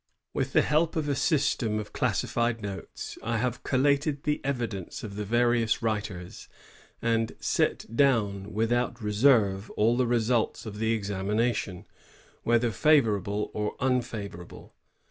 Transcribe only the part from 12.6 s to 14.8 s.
fav orable or unfavorable.